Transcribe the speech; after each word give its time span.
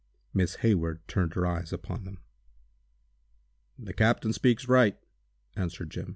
Miss 0.33 0.55
Hayward 0.57 1.07
turned 1.07 1.35
her 1.35 1.45
eyes 1.45 1.71
upon 1.71 2.05
them. 2.05 2.23
"The 3.77 3.93
captain 3.93 4.33
speaks 4.33 4.67
right," 4.67 4.97
answered 5.55 5.91
Jim. 5.91 6.07